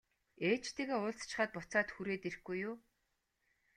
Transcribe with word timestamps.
Ээжтэйгээ 0.49 0.97
уулзчихаад 1.01 1.51
буцаад 1.53 1.87
хүрээд 1.91 2.23
ирэхгүй 2.29 2.57
юу? 2.69 2.75